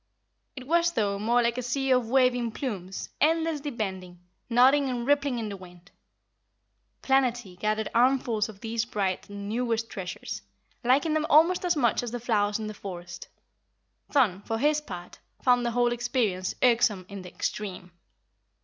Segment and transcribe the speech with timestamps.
[0.55, 5.37] It was, though, more like a sea of waving plumes, endlessly bending, nodding and rippling
[5.37, 5.91] in the wind.
[7.03, 10.41] Planetty gathered armfuls of these bright and newest treasures,
[10.83, 13.27] liking them almost as much as the flowers in the forest.
[14.09, 17.91] Thun, for his part, found the whole experience irksome in the extreme.